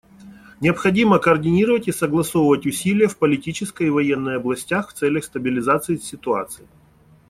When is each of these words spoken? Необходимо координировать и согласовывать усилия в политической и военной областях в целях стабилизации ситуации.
Необходимо 0.61 1.19
координировать 1.19 1.87
и 1.87 1.91
согласовывать 1.91 2.65
усилия 2.65 3.07
в 3.07 3.19
политической 3.19 3.85
и 3.85 3.89
военной 3.91 4.37
областях 4.37 4.89
в 4.89 4.93
целях 4.93 5.23
стабилизации 5.25 5.97
ситуации. 5.97 6.67